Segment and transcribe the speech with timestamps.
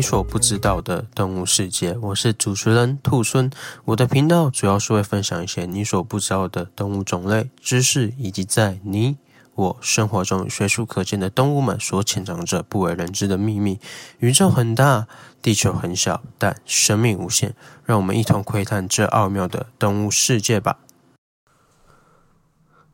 [0.00, 3.50] 你所不知道的动物世界，我是主持人兔孙。
[3.84, 9.18] 我的频道主要是会分享一些你所不知道的动物种类知识，以及在你
[9.54, 13.78] 我生活中随处可见的动物们所潜藏着不为人知的秘密。
[14.20, 15.06] 宇宙很大，
[15.42, 17.54] 地球很小，但生命无限。
[17.84, 20.78] 让我们一同窥探这奥妙的动物世界吧。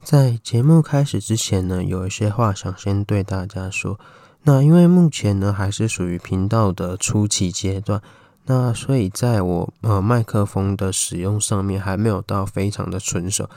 [0.03, 4.01] 在节目开始之前呢，有一些话想先对大家说。
[4.49, 8.01] 那因为目前呢还是属于频道的初期阶段，
[8.45, 13.51] 那所以在我呃麦克风的使用上面还没有到非常的纯熟，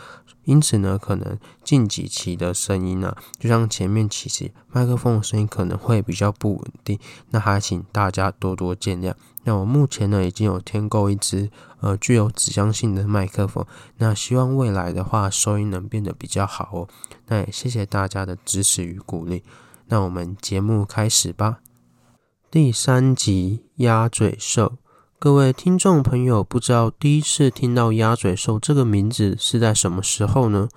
[0.46, 6.98] 因此呢可能近几期的声音呢、就像前面几期麦克风的声音可能会比较不稳定，
[7.30, 9.14] 那还请大家多多见谅。
[9.44, 11.52] 那我目前呢已经有添购一支
[11.82, 13.64] 呃具有指向性的麦克风，
[13.98, 16.88] 那希望未来的话收音能变得比较好哦。
[17.28, 19.44] 那也谢谢大家的支持与鼓励。
[19.92, 21.62] 那我们节目开始吧。
[22.52, 24.74] 第三集鸭嘴兽，
[25.18, 30.70] 各位听众朋友，不知道第一次听到鸭嘴兽这个名字是在什么时候呢？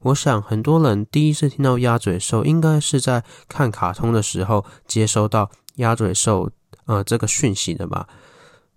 [0.00, 6.50] 我想很多人第一次听到鸭嘴兽，应该是在看卡通的时候接收到鸭嘴兽
[6.84, 8.06] 呃这个讯息的吧。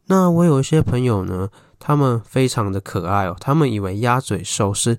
[0.06, 4.97] 那我有一些朋友呢，他们非常的可爱哦，他们以为鸭嘴兽是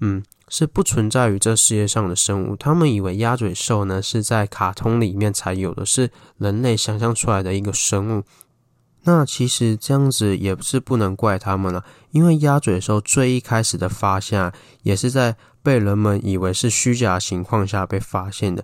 [0.00, 0.22] 嗯。
[0.52, 8.22] 是不存在于这世界上的生物，他们以为鸭嘴兽呢是在卡通里面才有的，是人类想象出来的一个生物。
[9.04, 18.62] 那其实这样子也是不能怪他们了，因为鸭嘴兽最一开始的发现也是在被人们以为是虚假情况下被发现的。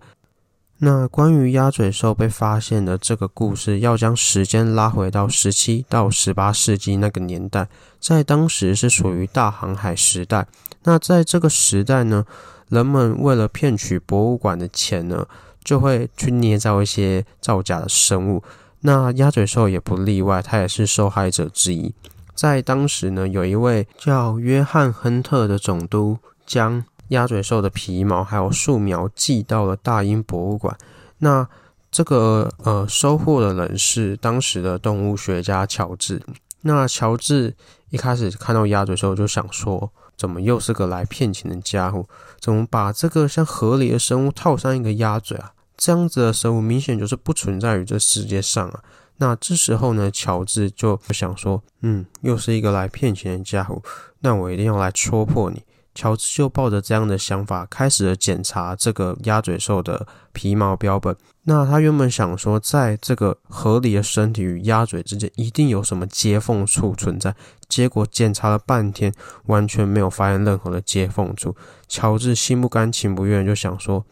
[0.80, 7.68] 那关于鸭嘴兽被发现的这个故事，要将时间拉回到十七到十八世纪那个年代，
[7.98, 10.46] 在当时是属于大航海时代。
[10.84, 12.24] 那在这个时代呢，
[12.68, 15.26] 人们为了骗取博物馆的钱呢，
[15.64, 18.44] 就会去捏造一些造假的生物。
[18.82, 21.92] 那鸭嘴兽也不例外，它也是受害者之一。
[22.36, 30.76] 在当时呢，有一位叫约翰·亨特的总督，将鸭嘴兽的皮毛还有树苗寄到了大英博物馆。
[31.18, 31.48] 那
[31.90, 36.22] 这个呃收货的人是当时的动物学家乔治。
[36.62, 37.54] 那乔治
[37.90, 39.90] 一开始看到鸭嘴兽就想说。
[40.18, 42.04] 怎么又是个来骗钱的家伙？
[42.40, 45.52] 怎么把这个像河里的生物套上一个鸭嘴啊？
[45.76, 48.82] 这样子的生物明显就是不存在于这世界上啊！
[49.18, 53.80] 那这时候呢，乔治就想说，嗯，又是一个来骗钱的家伙，
[54.18, 55.62] 那我一定要来戳破你。
[55.98, 61.16] 乔治就抱着这样的想法，开始了检查这个鸭嘴兽的皮毛标本。
[61.42, 67.34] 那他原本想说，在这个河狸的身体与鸭嘴之间，一定有什么接缝处存在。
[67.68, 69.12] 结果检查了半天，
[69.46, 71.56] 完全没有发现任何的接缝处。
[71.88, 74.06] 乔治心不甘情不愿，就想说：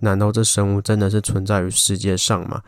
[0.00, 2.60] 难道这生物真的是存在于世界上吗？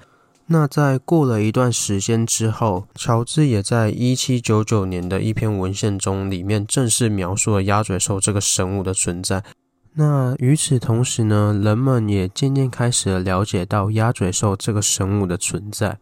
[0.52, 9.42] 那在过了一段时间之后，乔治也在一七九九年的一篇文献中，里面正式描述了鸭嘴兽这个生物的存在。
[9.94, 15.98] 那与此同时呢，人们也渐渐开始了了解到鸭嘴兽这个生物的存在。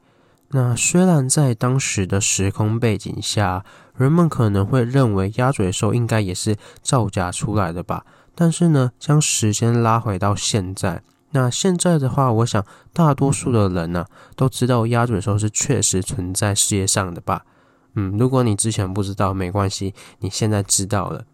[0.49, 3.65] 那虽然在当时的时空背景下，
[3.97, 11.03] 人们可能会认为鸭嘴兽应该也是造假出来的吧，但是呢，将时间拉回到现在。
[11.33, 17.45] 那现在的话，我想大多数的人呢、都知道鸭嘴兽是确实存在世界上的吧？
[17.95, 21.25] 嗯，如果你之前不知道，没关系，你现在知道了。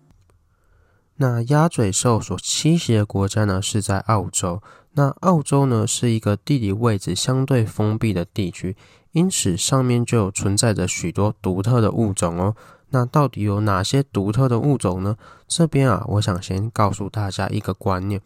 [1.16, 4.62] 那鸭嘴兽所栖息的国家呢是在澳洲。
[4.93, 8.76] 那澳洲呢是一个地理位置相对封闭的地区，
[9.12, 12.54] 因此上面就有存在着许多独特的物种哦。
[12.90, 15.16] 那到底有哪些独特的物种呢？
[15.48, 18.20] 这边啊，我想先告诉大家一个观念。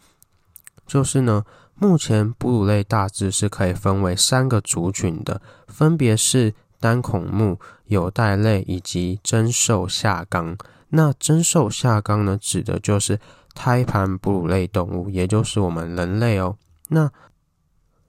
[0.90, 1.44] 就是呢，
[1.76, 10.56] 目前哺乳类大致是可以分为三个族群的，分别是单孔目、有袋类以及真兽下纲。
[10.88, 13.20] 那真兽下纲呢，指的就是
[13.54, 16.56] 胎盘哺乳类动物，也就是我们人类哦。
[16.88, 17.08] 那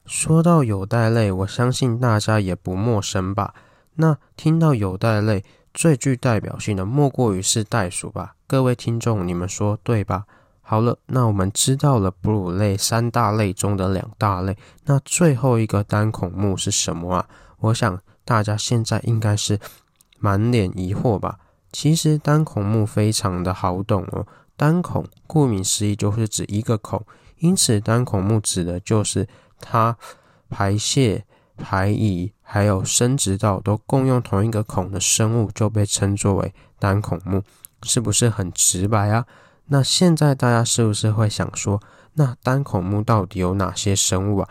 [0.07, 3.53] 说到有袋类，我相信大家也不陌生吧？
[3.93, 8.33] 那听到有袋类，最具代表性的莫过于是袋鼠吧？
[8.47, 10.25] 各位听众，你们说对吧？
[10.71, 17.27] 好了，那我们知道了哺乳类三大类中的两大类，那最后一个单孔目是什么啊？
[17.59, 19.59] 我想大家现在应该是
[20.17, 21.39] 满脸疑惑吧？
[21.73, 24.25] 其实单孔目非常的好懂哦，
[24.55, 27.05] 单孔顾名思义就是指一个孔，
[27.39, 29.27] 因此单孔目指的就是
[29.59, 29.97] 它
[30.49, 31.25] 排泄、
[31.57, 37.43] 排遗还有生殖道都共用同一个孔的生物，就被称作为单孔目，
[37.83, 39.25] 是不是很直白啊？
[39.67, 41.81] 那现在大家是不是会想说，
[42.13, 44.49] 那单孔目到底有哪些生物啊？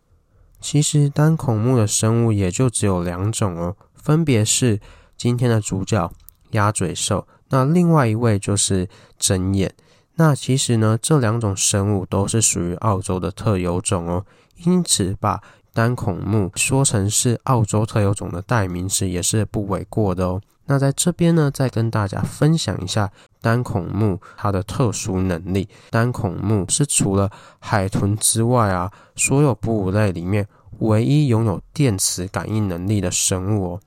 [0.60, 4.80] 其实单孔目的生物也就只有两种哦，分别是
[5.16, 6.10] 今天的主角
[6.50, 9.74] 鸭嘴兽，那另外一位就是针眼。
[10.16, 14.24] 那其实呢，这两种生物都是属于澳洲的特有种哦，
[14.64, 15.42] 因此把
[15.72, 20.42] 单孔目说成是澳洲特有种的代名词也是不为过的哦。
[20.66, 23.10] 那在这边呢，再跟大家分享一下
[23.40, 25.68] 单孔目它的特殊能力。
[25.90, 30.46] 单孔目是除了海豚之外啊，所有哺乳类里面
[30.78, 33.80] 唯一拥有电磁感应能力的生物哦。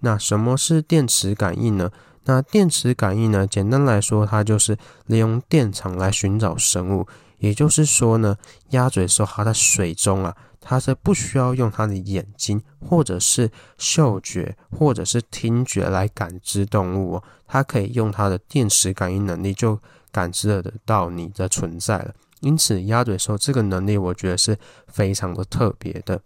[0.00, 1.90] 那什么是电磁感应呢？
[2.26, 7.06] 那电磁感应呢，简单来说，它就是利用电场来寻找生物。
[7.44, 8.36] 也就是说呢，
[8.70, 10.34] 鸭嘴兽它在水中啊。
[10.66, 19.78] 它是不需要用它的眼睛，或者是嗅觉，或者是听觉来感知动物哦，它可以用它的电磁感应能力就
[20.10, 22.14] 感知得到你的存在了。
[22.40, 26.18] 因此，鸭嘴兽这个能力，我觉得是非常的特别的。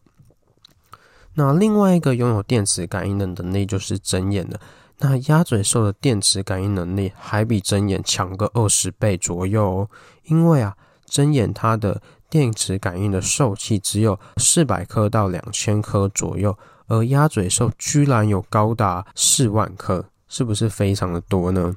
[1.35, 4.61] 那另外一个拥有电磁感应的能力就是针眼了。
[4.99, 9.91] 那鸭嘴兽的电磁感应能力还比针眼强个二十倍左右哦，
[10.27, 10.77] 因为啊，
[11.09, 12.01] 针眼它的
[12.31, 16.57] 电磁感应的受器只有四百颗到两千颗左右，
[16.87, 21.75] 而鸭嘴兽居然有高达四万颗，是不是非常的多呢？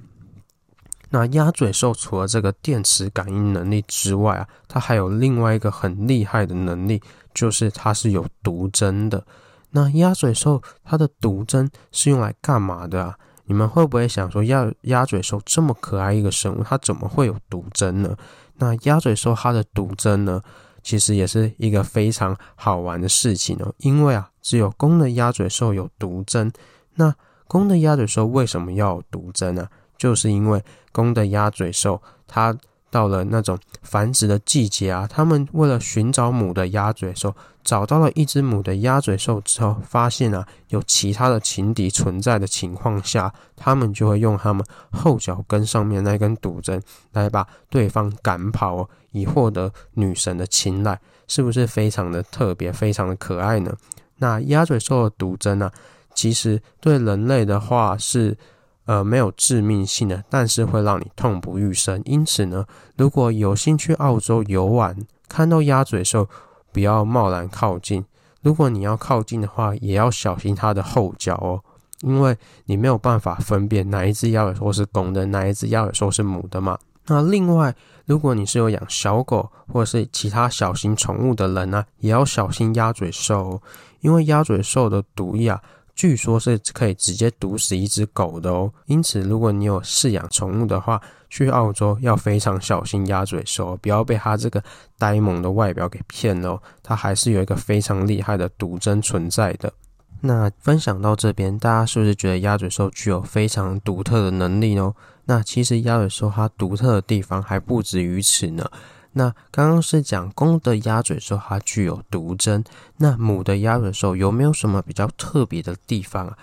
[1.14, 7.02] 那鸭嘴兽除了这个电磁感应能力之外啊，它还有另外一个很厉害的能力，
[7.34, 9.26] 就是它是有毒针的。
[9.72, 13.18] 那鸭嘴兽它的毒针是用来干嘛的啊？
[13.46, 18.16] 你们会不会想说，鸭鸭嘴兽这么可爱一个生物，它怎么会有毒针呢？
[18.56, 20.42] 那鸭嘴兽它的毒针呢，
[20.84, 23.74] 其实也是一个非常好玩的事情哦。
[23.78, 26.52] 因为啊，只有公的鸭嘴兽有毒针。
[26.96, 27.14] 那
[27.48, 29.68] 公的鸭嘴兽为什么要有毒针呢？
[29.98, 32.58] 就是因为公的鸭嘴兽它。
[32.94, 46.82] 到了那种繁殖的季节啊，他们为了寻找母的鸭嘴兽，找到了一只母的鸭嘴兽之后，发现啊有其他的情敌存在的情况下，他们就会用他们后脚跟上面那根毒针
[47.14, 53.76] 来把对方赶跑，哦以获得女神的青睐，是不是非常的特别，非常的可爱呢？
[54.18, 55.72] 那鸭嘴兽的毒针呢，
[56.14, 58.38] 其实对人类的话是。
[58.86, 62.02] 呃，没有致命性的，但是会让你痛不欲生。
[62.04, 62.66] 因此呢，
[62.98, 64.98] 如果有兴趣澳洲游玩，
[65.30, 66.28] 看到鸭嘴兽，
[66.72, 68.04] 不要贸然靠近。
[68.42, 71.62] 如果你要靠近的话，也要小心它的后脚哦，
[72.02, 76.78] 因为你没有办法分辨哪一只鸭嘴兽是公的，哪一只鸭嘴兽是母的嘛。
[77.08, 77.76] 那另外，
[78.06, 83.62] 如果你是有养小狗或者是其他小型宠物的人呢、也要小心鸭嘴兽哦，
[84.00, 85.62] 因为鸭嘴兽的毒液啊。
[85.94, 91.00] 据说是可以直接毒死一只狗的哦，因此如果你有饲养宠物的话，
[91.32, 94.62] 去澳洲要非常小心鸭嘴兽，不要被它这个
[95.00, 99.72] 呆萌的外表给骗了，它还是有一个非常厉害的毒针存在的。
[100.20, 104.94] 那分享到这边，大家是不是觉得鸭嘴兽具有非常独特的能力呢？
[105.26, 108.70] 那其实鸭嘴兽它独特的地方还不止于此呢。
[109.14, 112.64] 那刚刚是讲公的鸭嘴兽，它具有毒针。
[112.98, 116.38] 那母的鸭嘴兽有没有什么比较特别的地方啊？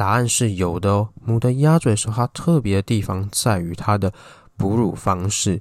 [0.00, 1.10] 答案是有的哦。
[1.22, 4.10] 母的鸭嘴兽它特别的地方在于它的
[4.56, 5.60] 哺乳方式。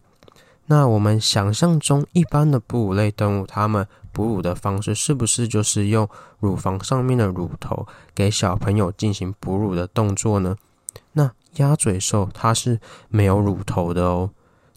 [0.68, 6.08] 那我们想象中一般的哺乳类动物，它们哺乳的方式是不是就是用
[6.40, 10.56] 乳房上面的乳头给小朋友进行哺乳的动作呢？
[11.12, 12.80] 那鸭嘴兽它是
[13.10, 14.30] 没有乳头的哦。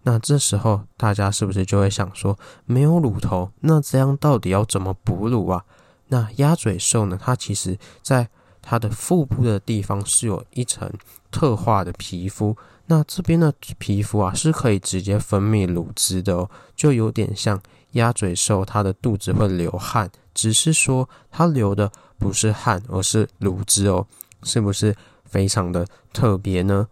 [0.02, 5.62] 那这时候大家是不是就会想说，没有乳头，那这样到底要怎么哺乳啊？
[6.08, 7.16] 那鸭嘴兽呢？
[7.22, 8.28] 它其实在
[8.62, 10.90] 它的腹部的地方是有一层
[11.30, 17.60] 特化的皮肤，那这边的皮肤啊是可以直接分泌乳汁的哦，就有点像
[17.92, 24.06] 鸭嘴兽它的肚子会流汗，只是说它流的不是汗，而是乳汁哦，
[24.44, 26.86] 是不是非常的特别呢？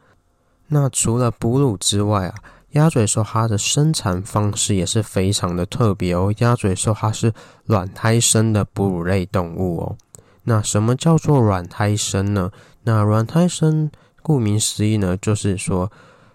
[0.66, 2.34] 那除了哺乳之外啊。
[2.74, 6.32] 鸭嘴兽它的生产方式也是非常的特别哦。
[6.38, 7.34] 鸭嘴兽它是
[7.64, 9.96] 卵胎生的哺乳类动物哦。
[10.44, 12.50] 那什么叫做卵胎生呢？
[12.84, 13.90] 那卵胎生
[14.22, 15.90] 顾名思义呢，就是说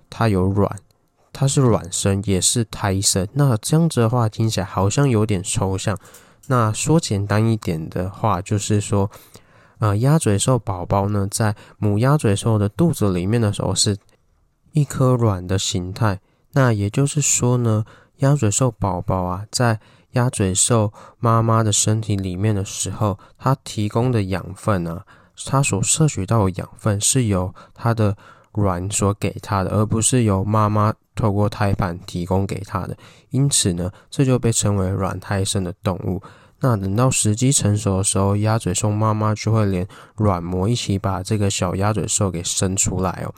[0.09, 0.69] 它有卵，
[1.33, 3.27] 它是卵生，也是胎生。
[3.33, 5.97] 那这样子的话，听起来好像有点抽象。
[6.47, 9.09] 那说简单一点的话，就是说，
[9.79, 13.97] 呃，鸭嘴兽宝宝呢，在母鸭嘴兽的肚子里面的时候，是
[14.73, 16.19] 一颗卵的形态。
[16.53, 17.83] 那也就是说呢，
[18.17, 19.79] 鸭嘴兽宝宝啊，在
[20.15, 25.05] 鸭嘴兽妈妈的身体里面的时候，它提供的养分啊，
[25.45, 28.15] 它所摄取到的养分是由它的
[28.53, 32.97] 卵所给它的，而不是由妈妈透过胎盘提供给它的。
[33.29, 36.21] 因此呢，这就被称为卵胎生的动物。
[36.61, 43.33] 那等到时机成熟的时候，鸭嘴兽妈妈就会连卵膜一起把这个小鸭嘴兽给生出来哦。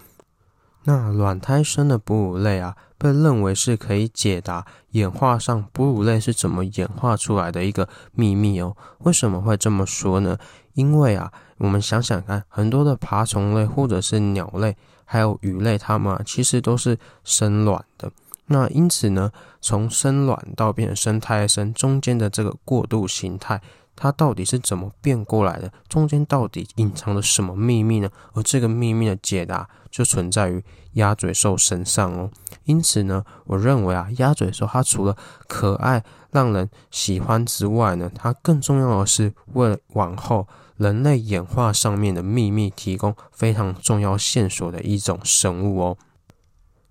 [0.90, 8.74] 那卵胎生的哺乳类啊，被认为是可以解答演化上哺乳类是怎么演化出来的一个秘密哦。
[9.00, 10.38] 为什么会这么说呢？
[10.76, 18.10] 因为啊，我们想想看，很多的爬虫类或者是鸟类，还有鱼类，它们啊，其实都是生卵的。
[18.46, 19.30] 那因此呢，
[19.60, 23.62] 从生卵到变成生胎生中间的这个过渡形态。
[23.98, 25.70] 它到底是怎么变过来的？
[25.90, 28.10] 中间到底隐藏了什么秘密呢？
[28.34, 30.64] 而这个秘密的解答就存在于
[30.94, 32.30] 鸭嘴兽身上哦。
[32.64, 45.98] 因此呢，我认为啊，鸭嘴兽它除了可爱、让人喜欢之外呢，它更重要的是为了往后人类演化上面的秘密提供非常重要线索的一种生物哦。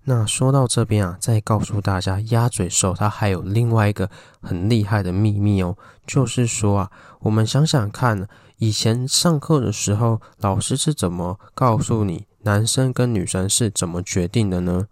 [0.09, 4.09] 那说到这边啊，再告诉大家，鸭嘴兽它还有另外一个
[4.39, 8.25] 很厉害的秘密哦，就是说啊，我们想想看，
[8.57, 14.87] 以前上课的时候，老师是怎么告诉你男生跟女生是怎么决定的呢？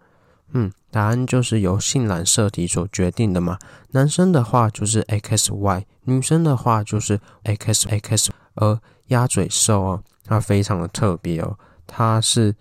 [0.51, 3.57] 嗯，答案就是由性染色体所决定的嘛。
[3.91, 8.27] 男生的话就是 XY，女生的话就是 XX。
[8.55, 11.57] 而鸭嘴兽哦，它非常的特别哦，
[11.87, 12.53] 它是。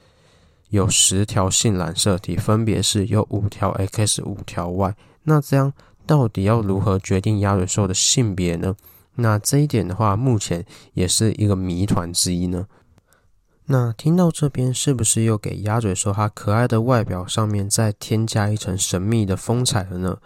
[0.70, 4.94] 有十条性染色体，分别是有五条 X、五条 Y。
[5.22, 5.72] 那这样
[6.06, 8.74] 到底要如何决定鸭嘴兽的性别呢？
[9.16, 12.66] 那这一点的话，目前也是一个谜团之一呢。
[13.66, 20.18] 那听到这边，是不是又给鸭嘴兽它可爱的外表上面再添加一层神秘的风采了呢？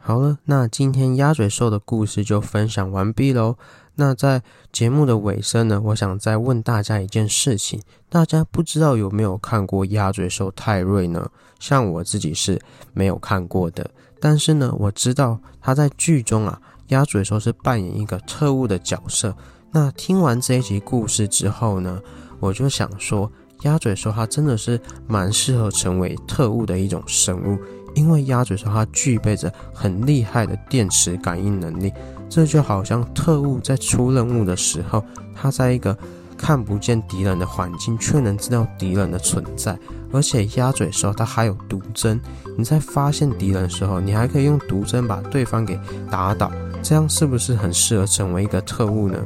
[0.00, 3.56] 好了，那今天鸭嘴兽的故事就分享完毕喽。
[3.96, 11.30] 那在节目的尾声呢，我想再问大家一件事情：大家不知道有没有看过鸭嘴兽泰瑞呢？
[11.60, 12.60] 像我自己是
[12.92, 13.88] 没有看过的，
[14.20, 19.34] 但是呢，我知道他在剧中啊，鸭嘴兽是扮演一个特务的角色。
[19.70, 22.00] 那听完这一集故事之后呢，
[22.40, 23.30] 我就想说，
[23.62, 27.58] 鸭嘴兽它真的是蛮适合成为特务的一种生物，
[27.94, 31.92] 因为鸭嘴兽它具备着很厉害的电磁感应能力。
[32.28, 35.96] 这就好像特务在出任务的时候，他在一个
[36.36, 39.78] 看不见敌人的环境，却能知道敌人的存在。
[40.12, 42.20] 而且鸭嘴兽它还有毒针，
[42.56, 45.78] 你在发现敌人的时候，你还可以用毒针把对方给
[46.10, 46.50] 打倒。
[46.82, 49.18] 这样是不是很适合成为一个特务呢？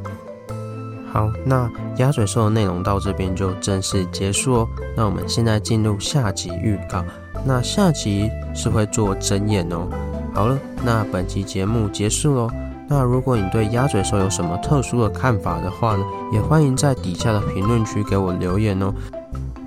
[1.11, 4.67] 好，那鸭嘴兽的内容到这边就正式结束哦。
[4.95, 7.03] 那我们现在进入下集预告。
[7.45, 9.87] 那下集是会做针眼哦。
[10.33, 12.49] 好了，那本期节目结束喽。
[12.87, 16.03] 那如果你对鸭嘴兽有什么特殊的看法的话呢，
[16.33, 18.91] 也欢迎在底下的评论区给我留言哦，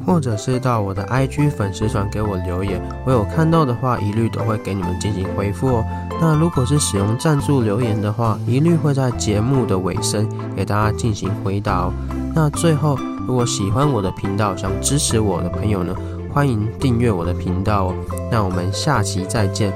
[0.05, 5.85] 或者是到我的 IG 粉丝团给我留言，我有看到的话，一律都会给你们进行回复哦。
[6.21, 11.93] 那如果是使用赞助留言的话，一律会在节目的尾声给大家进行回答哦。
[12.35, 12.97] 那最后，
[13.29, 15.95] 如果喜欢我的频道，想支持我的朋友呢，
[16.33, 17.95] 欢迎订阅我的频道哦。
[18.31, 19.73] 那我们下期再见，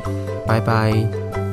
[0.47, 1.46] 拜拜。